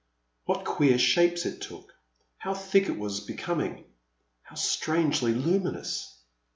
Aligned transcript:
What 0.45 0.65
queer 0.65 0.97
shapes 0.97 1.45
it 1.45 1.61
took. 1.61 1.93
How 2.39 2.55
thick 2.55 2.89
it 2.89 2.97
was 2.97 3.19
becoming— 3.19 3.83
^how 4.49 4.57
strangely 4.57 5.31
luminous 5.31 6.17